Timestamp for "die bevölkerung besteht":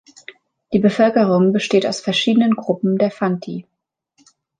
0.73-1.85